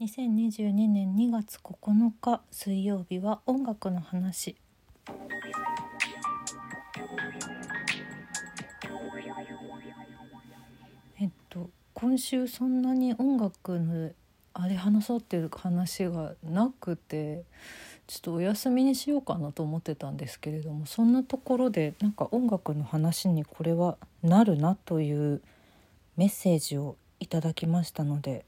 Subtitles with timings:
[0.00, 4.54] 2022年2月9日水曜日は音楽の話。
[11.20, 14.12] えっと今週そんなに音楽の
[14.54, 17.42] あれ話そうっていう話がなくて
[18.06, 25.42] ちょっとお休みにしようかなと思ってたんですけれどもそんなところでなんか音楽の話にこれはなるなという
[26.16, 28.44] メッセージをいただきましたので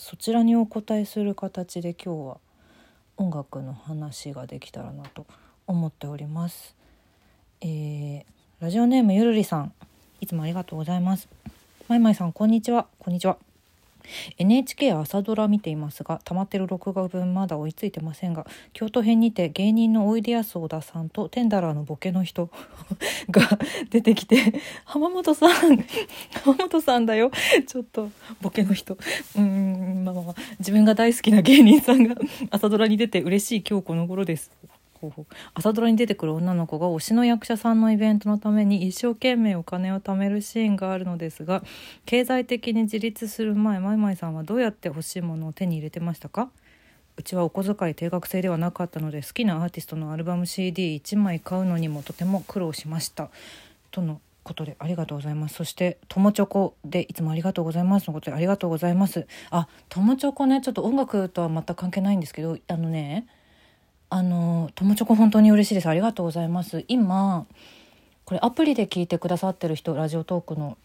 [0.00, 2.36] そちらにお答えする形で今日は
[3.18, 5.26] 音楽の話ができたらなと
[5.66, 6.74] 思っております。
[7.60, 8.24] えー、
[8.60, 9.74] ラジオネームゆるりさん
[10.22, 11.28] いつもありがとうございます。
[11.86, 13.49] まいまいさんこんにちはこんにちは。
[14.38, 22.50] NHK 朝ドラ見ていますが溜まってる録画分まだ追いついてませんが京都編にて芸人のおいでやす小田さんとテンダラーのボケの人
[23.30, 23.58] が
[23.90, 25.50] 出てきて浜本さん
[26.44, 27.30] 浜本さんだよ。
[27.66, 28.10] ちょっと
[28.40, 28.96] ボケの人。
[29.36, 32.16] うんまあまあ自分が大好きな芸人さんが
[32.50, 34.50] 朝ドラに出て嬉しい今日この頃です。
[35.00, 41.62] ほうほう朝ドラに出てくる女の子が推しの役者さんのイベントのために一生懸命お金を貯めるシーンがあるのですが
[42.04, 46.50] 経済的に自立する前まいまいさんはどうやって欲しいものを手に入れてましたか？
[47.16, 53.30] うちはお小遣い定額制ではなかったので好きなアーティストのアルバム CD1 枚買うのにもとても苦労しました。
[53.90, 55.56] とのことでありがとうございます。
[55.56, 59.26] そして友チョコでいつもありがとうございますのことでありがとうございます。
[59.50, 63.26] あ友チョコねちょっと音楽とは全く関係ないんですけどあのね
[64.10, 65.88] あの友チョコ本当に嬉しいです。
[65.88, 66.84] ありがとうございます。
[66.88, 67.46] 今
[68.24, 70.76] これアプリで聞いてくださってる人ラジオトークの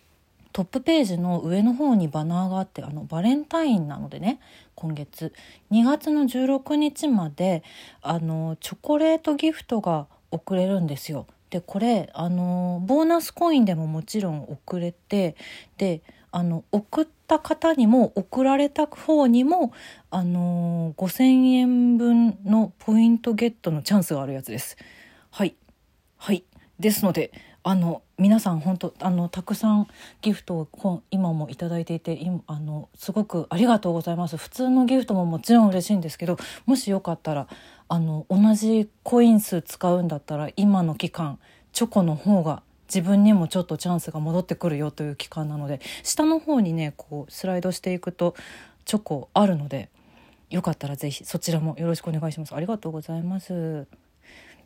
[0.54, 4.40] トップページの上の方にバナーがあってあのバレンタインなのでね
[4.76, 5.34] 今月。
[5.72, 7.64] 2月の16日まで
[8.02, 11.26] あのチョコレートギフトが送れるんですよ。
[11.50, 15.36] でこれあのボーナスコインでももちろん送れて
[15.78, 16.02] で
[16.36, 19.72] あの送った方にも送られた方にも
[20.09, 24.75] あの、5,000円分のポイントゲットのチャンスがあるやつです。
[25.31, 25.55] はい。
[26.17, 26.44] はい。
[26.77, 27.31] ですので
[27.64, 29.87] あの皆さん本当あのたくさん
[30.21, 34.36] ギフトを今も頂いていて今あのすごくありがとうございます。
[34.36, 37.48] 普通のギフトももちろん嬉しいんですけどもしよかったら
[37.87, 41.39] あの同じコイン数使うんだったら今の期間
[41.71, 48.36] チョコの方が自分にもちょっとチャンスが戻ってくるよという期間なので下の方にねこうスライドしていくと
[48.86, 49.90] チョコあるので
[50.50, 53.88] よかったら是非そちらもよろしくお願いしますありがとうございます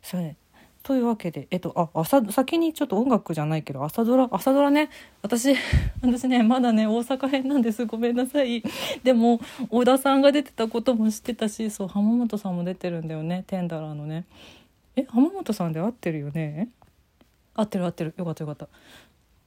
[0.02, 0.36] それ
[0.82, 4.88] というわけで、えっと、あ、朝、先にちょっと音楽じゃないけど、朝ドラ、朝ドラね、
[5.20, 5.54] 私、
[6.00, 7.84] 私ね、まだね、大阪編なんです。
[7.84, 8.62] ごめんなさい。
[9.02, 14.24] でも、小田さんが出てたことも知ってたし、そう、浜本さんも出てるんだよね、テンダラーのね。
[14.96, 16.70] え、浜本さんで合ってるよね？
[17.54, 18.14] 合ってる合ってる。
[18.16, 18.68] よかったよかった。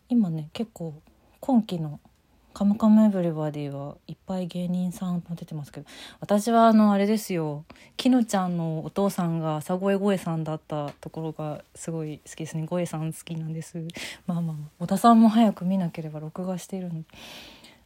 [0.09, 0.93] 今ね結構
[1.39, 1.99] 今期の
[2.53, 5.87] 「カムカムエヴリバディ」はいっぱい芸人さんも出てますけど
[6.19, 7.65] 私はあのあれですよ。
[7.97, 12.67] きのちゃんのお父さんが朝声声さんだったところがすごい好きですね。
[12.67, 13.85] 声さん好きなんです。
[14.27, 17.03] まあまあ小田さんも早く見なければ録画しているの。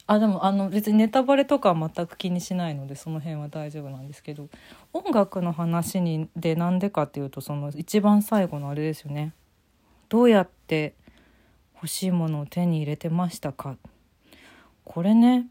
[0.09, 4.47] あでもあの別にネタバレとかは全く気にしないのでその辺は大丈夫なんですけど
[4.94, 9.33] 音楽の話にでなんでかっていうとその一番最後のあれですよね。
[10.09, 10.94] どうやって
[11.75, 13.78] 欲しいものを手に入れてましたか？
[14.84, 15.47] これね。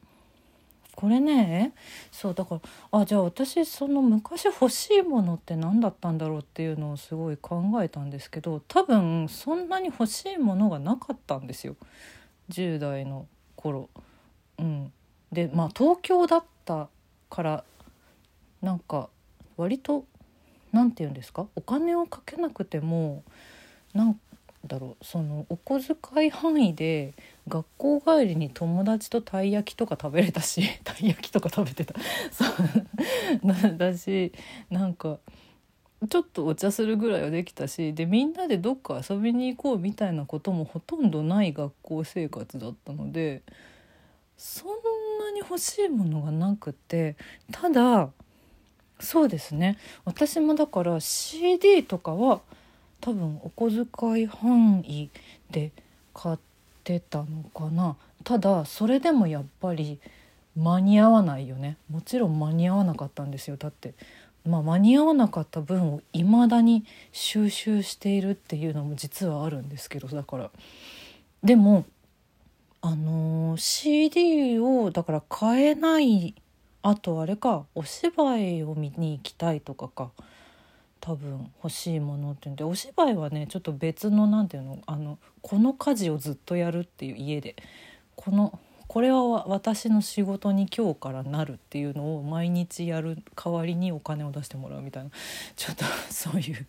[0.95, 1.75] これね？
[2.11, 2.61] そうだから
[3.01, 11.77] あじゃあ私その昔欲しいものって何だったんだろうっていうのをすごい考えたんですけど多分そんなに欲しいものがなかったんですよ。
[12.51, 13.91] 10代の頃。
[14.59, 14.91] うん、
[15.31, 16.89] でまあ東京だった
[17.29, 17.65] から
[18.63, 19.11] なんか
[19.59, 20.07] 割と
[20.73, 21.47] 何て言うんですか？
[21.57, 23.23] お金をかけなくても
[23.93, 24.19] なん
[24.67, 27.15] だろうそのお小遣い範囲で
[27.49, 31.95] 学校帰りに友達とたい焼きとか食べれたし たい焼きとか食べてた。
[32.31, 33.77] そう。
[33.77, 34.33] だし
[34.71, 35.19] なんか
[36.09, 43.43] ちょっとお茶するぐらいはできたしでみんなでどっか遊びに行こうみたいなこともほとんどない学校生活だったので
[44.37, 44.69] そん
[45.19, 47.17] なに欲しいものがなくて
[47.51, 48.11] ただ
[49.01, 49.77] そうですね。
[50.05, 52.41] 私もだから CD とかは
[53.01, 55.11] 多分お小遣い範囲
[55.51, 55.73] で
[56.15, 56.39] 買っ
[56.85, 57.97] てたのかな。
[58.25, 60.01] ただそれでもやっぱり
[60.57, 61.77] 間に合わないよね。
[61.91, 63.95] もちろん間に合わなかったんですよだって。
[64.45, 70.51] まあ、間に合わなかった分をいまだに収集しているっていうのも実はあるんですけどだから。
[71.43, 71.85] でも
[72.81, 76.35] あのー、CD をだから買えない
[76.83, 80.11] あとあれかお芝居を見に行きたいとかか。
[81.07, 87.55] 多分欲しいものっていうんでお芝居はねちょっと別の何て言うのあのこの家事をずっとやるっていう家で
[88.17, 88.59] この
[88.89, 95.11] これは私の仕事に今日からなるっていうのを毎日やる代わりにお金を出してもらうみたいな
[95.55, 96.67] ちょっとそういう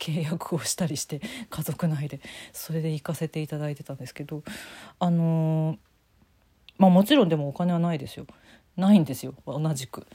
[0.00, 2.20] 契約をしたりして家族内で
[2.52, 4.42] それで行かせていただいてたんですけど
[4.98, 5.78] あの、
[6.78, 8.26] まあもちろんでもお金はないですよ。
[8.76, 10.06] ないんですよ同じく。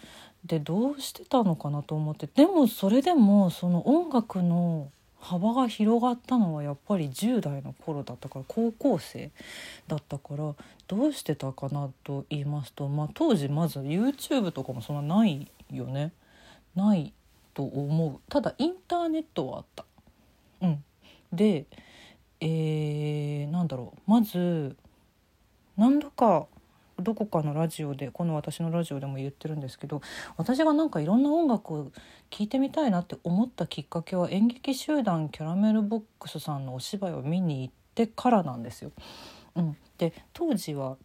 [0.46, 2.28] でどうしてたのかなと思って。
[2.28, 9.32] でもそれでもその音楽の幅が広がったのはやっぱり10代の頃だったから高校生
[9.88, 10.56] だったから
[10.88, 16.12] どうしてたかなと言いますと、まあ、当時まず YouTube とかもそんなないよね。
[16.76, 17.12] ない
[17.54, 18.32] と思う。
[18.32, 19.86] ただインターネットはあった。
[20.62, 20.84] うん、
[21.34, 21.66] で、
[22.40, 24.12] えー、なんだろう。
[24.12, 24.78] まず
[25.76, 26.48] 何度か
[27.00, 30.02] どこかのラジオでこの私のラジオでも言ってるんですけど
[30.36, 31.92] 私がなんかいろんな音楽を
[32.30, 38.92] 聴いてみたいなって思ったきっかけは演劇集団キャラメルボックスさんのお芝居を見に行ってからなんですよ。
[39.56, 40.98] うん、で当時は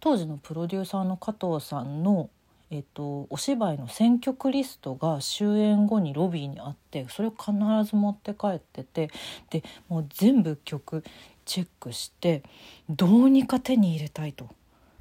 [0.00, 2.30] 当時のプロデューサーの加藤さんの
[2.68, 7.52] えっと、お芝居の選曲リストが終演後にロビーにあってそれを必
[7.88, 9.10] ず持って帰ってて
[9.50, 11.04] でもう全部曲
[11.44, 12.42] チェックして
[12.90, 14.50] どうにか手に入れたいと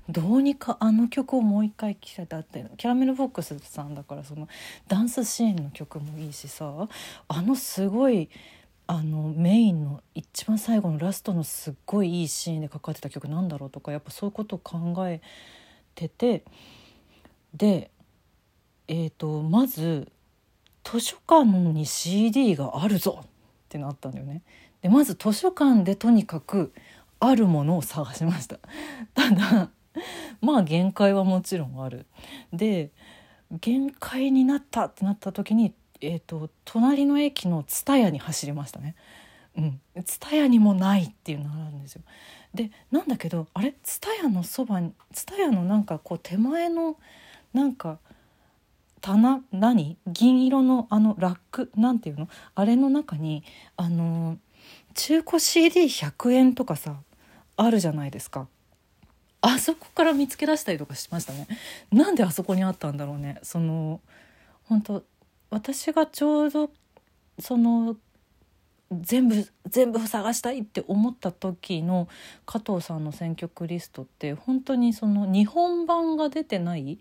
[0.09, 4.47] どうにかあの曲をもう一回聴せたってキャラメルボックスさんだからその
[4.87, 6.87] ダンスシーンの曲もいいしさ
[7.27, 8.29] あのすごい
[8.87, 15.21] あのメインの一番最後のラストのすっごいいいシーンでかかってた曲なんだろうとかやっぱそういうことを考え
[15.95, 16.43] てて
[17.55, 17.89] で
[18.87, 20.11] えーと、まず
[20.83, 23.27] 図書館に CD があるぞっ
[23.69, 24.43] てなったんだよね。
[24.81, 26.71] でまず図書館でとにかく
[27.19, 28.59] あるものを探しました。
[29.15, 29.69] ただ
[30.41, 32.05] まあ限界はもちろんある。
[32.53, 32.91] で
[33.51, 38.95] 限界になったってなった時に、えーと、隣の駅の蔦屋に走りましたね。
[39.57, 42.01] うん、蔦屋にもないっていうのがあるんですよ。
[42.53, 43.73] でなんだけどあれ？
[43.83, 46.97] 蔦屋のそばに蔦屋のなんかこう手前の
[47.53, 47.99] なんか
[49.01, 49.43] 棚？
[49.51, 49.97] 何？
[50.07, 51.71] 銀色のあのラック？
[51.75, 52.27] なんていうの？
[52.55, 53.43] あれの中に
[53.77, 54.37] あの
[54.93, 56.95] 中古 CD100 円とかさ
[57.57, 58.47] あるじゃないですか。
[59.47, 61.47] あそこから見つけ出したりとかしましたね。
[61.91, 63.37] なんであそこにあったんだろうね。
[63.43, 64.01] その
[64.63, 65.03] 本当
[65.51, 66.71] 私がちょうど
[67.37, 67.95] その
[68.91, 72.07] 全部全部探したいって思った時の
[72.47, 76.97] 加藤さんの選曲リストって本当にその日本版が出てない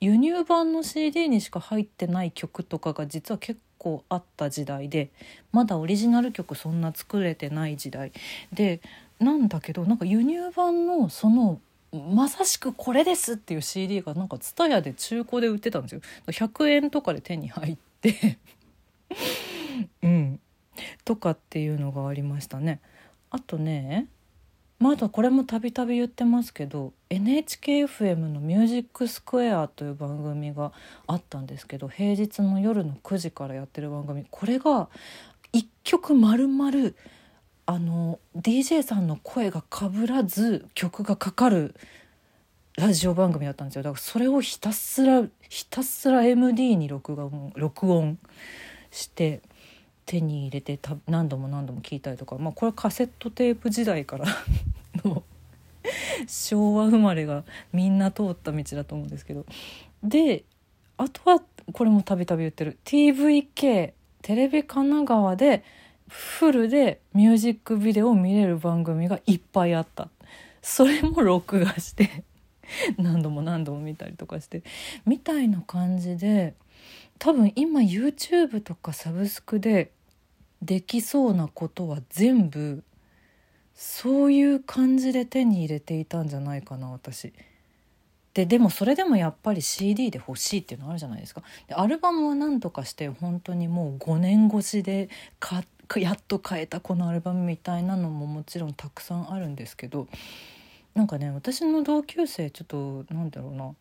[0.00, 5.10] 輸入版の CD にしか入ってない曲とかが実は結構あった時代で
[5.52, 8.10] まだオリジナル曲そんな作れてない時代
[8.52, 8.80] で
[9.20, 11.60] なんだけどなんか輸入版のその
[11.96, 16.00] まさしくこれですっていう CD がなんか TSUTAYA で中古で売ってたんですよ。
[16.26, 18.38] 100円とかで手に入って。
[20.02, 20.40] うん。
[21.04, 22.80] とかっていうのがありましたね。
[23.30, 24.08] あとね
[24.78, 30.72] まだこれもたびたび言ってますけど NHKFM の「ミュージックスクエア」という番組が
[31.06, 34.26] あったんですけど平日の夜の9時からやってる番組。
[34.30, 34.88] これが
[35.52, 36.92] 1曲丸々
[37.66, 41.74] あの DJ さんの声がかぶらず曲がかかる
[42.76, 43.82] ラジオ番組だったんですよ。
[43.82, 48.18] だからそれをひたすらひたすら MD に録音録音
[48.92, 49.40] して
[50.04, 54.26] 手に入れてた何度も何度も聞いたりとか、まあ、これはカセットテープ時代から
[55.04, 55.24] の
[56.28, 59.44] 昭和生まれがみんな通った道だと思うんですけど。
[60.04, 60.44] で
[60.98, 61.42] あとは
[61.72, 63.92] これもたびたび言ってる TVK
[64.22, 65.62] テレビ神奈川で
[66.08, 70.08] フルでミュージックビデオを見れる番組がいっぱいあった
[70.62, 72.24] それも録画して
[72.98, 74.62] 何度も何度も見たりとかして
[75.04, 76.54] みたいな感じで
[77.18, 79.90] 多分今 YouTube とかサブスクで
[80.62, 82.82] できそうなことは全部
[83.74, 87.32] そういう感じで手に入れていたんじゃないかな私。
[88.32, 91.42] ででもそれでもやっぱり CD で欲しいっていうのあるじゃないですか。
[91.68, 95.08] でアルバムは何とかして本当にもう5年越しで
[95.38, 95.60] 買
[95.96, 100.08] やっと買えたこのアルバムみたいなのももちろんたくさんあるんですけど
[100.94, 103.74] なんかね私の同級生ちょっとなんだろうな。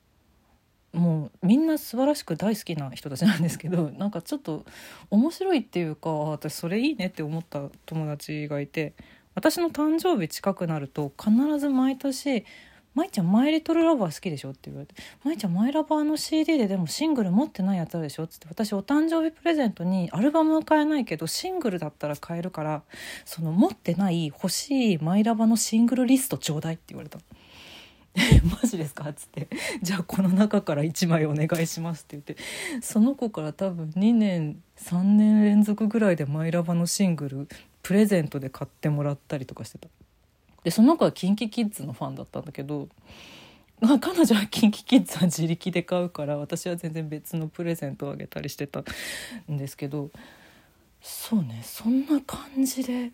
[0.93, 4.63] もうみんな素晴らしく大好きな人たちなんですけど なんかちょっと
[5.09, 8.93] 面白いっていうか私それいいねって思った友達がいて
[9.33, 12.45] 私の誕生日近くなると必ず毎年
[12.95, 22.81] 舞ちゃんマイリトルラバー好きでしょ?」って言われて「舞ちゃんマイラバーの CD ででもシングル持ってないやつあるでしょ?」っつって私お誕生日プレゼントにアルバムは買えないけどシングルだったら買えるから
[23.25, 27.19] その持ってない欲しいマイラバのシングルリストちょうだいって言われた。
[28.49, 29.49] マジですか?」っつって
[29.83, 32.37] 「じゃあこの中から1枚お願いします」って言って
[32.81, 37.47] その子から多分2年3年連続ぐらいでマイラバのシングル
[37.83, 39.89] プレゼントで買ってもらったりとかしてた。
[40.65, 42.89] でその子は KinKiKids のファンだったんだけど、
[43.79, 48.83] まあ、彼女は KinKiKids は自力で買うから私は全然別のプレゼントをあげたりしてた
[49.47, 50.09] んですけど
[51.03, 53.11] そうねそんな感じで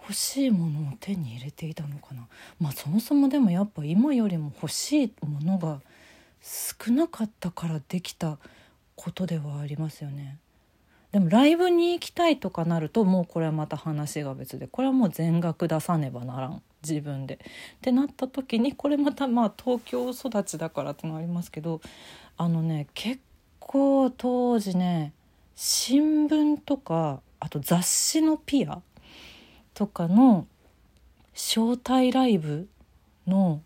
[0.00, 2.26] 欲しいものを手に入れていたのかな
[2.58, 5.82] まあそもそもでもやっぱ今よりも欲しいものが
[6.40, 8.38] 少なかったからできた
[8.96, 10.38] ことではありますよね。
[11.12, 17.34] でもライブに行きたいとかなるともうこれはまた話が別でこれはもう全額出さねばならん自分で。
[17.34, 17.38] っ
[17.80, 21.80] てなった時にこれまたまあ東京育ちだからってのありますけど
[22.36, 23.20] あのね結
[23.58, 25.12] 構当時ね
[25.56, 28.80] 新聞とかあと雑誌のピア
[29.74, 30.46] とかの
[31.34, 32.68] 招待ライブ
[33.26, 33.60] の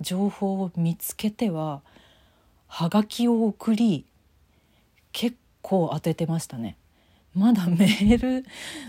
[0.00, 1.82] 情報を見つけては
[2.66, 4.04] はがきを送り
[5.12, 6.76] 結構当ててましたね
[7.34, 8.44] まだメール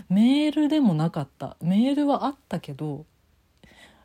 [0.08, 3.04] メールでもなかったメールはあったけど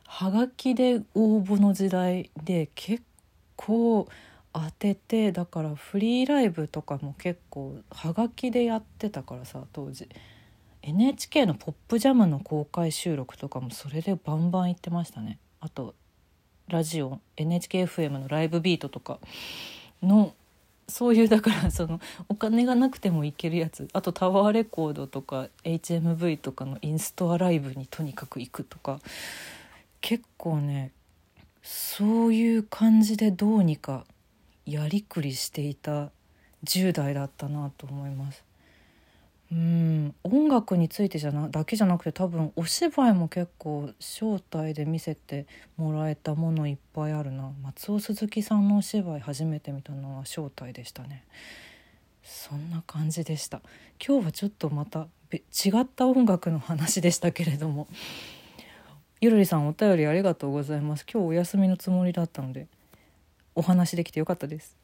[0.08, 3.04] はがきで応募の時代で結
[3.56, 4.08] 構
[4.54, 10.10] 当ててだからフリーライブとかも結構はがきでやってたからさ当時。
[10.82, 15.38] NHK の「ポップジャムの公開収録とかもそれでバンバン行ってましたね。
[15.60, 15.94] あと
[16.70, 19.20] ラジオ NHKFM のライブビートとか
[20.02, 20.34] の
[20.88, 22.00] そういうだからその
[22.30, 23.90] お金がなくても行けるやつ。
[23.92, 29.02] あとタワーレコードとか HMV とかのインストアライブにとにかく行くとか。
[30.02, 30.92] 結構ね
[31.62, 34.06] そういう感じでどうにか
[34.66, 36.12] やりくりしていた
[36.66, 38.44] 10代だったなと思います。
[39.50, 45.46] うん音楽についてじゃなだけじゃなくて多分お芝居も結構招待で見せて
[45.78, 47.52] もらえたものいっぱいあるな。
[47.64, 51.24] 松尾鈴木さんのお芝居初めて見たのは招待でしたね。
[52.24, 53.62] そんな感じでした。
[54.06, 55.38] 今日はちょっとまた違
[55.80, 57.88] った音楽の話でしたけれども。
[59.20, 61.04] ゆるりさんお便りありがとうございます。
[61.12, 62.68] 今日お休みのつもりだったので
[63.56, 64.78] お話できてよかったです。